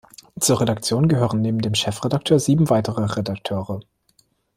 Zur 0.39 0.59
Redaktion 0.59 1.07
gehören 1.07 1.41
neben 1.43 1.59
dem 1.61 1.75
Chefredakteur 1.75 2.39
sieben 2.39 2.71
weitere 2.71 3.03
Redakteure. 3.03 3.81